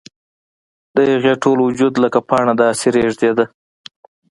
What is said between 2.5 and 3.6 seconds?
داسې رېږدېده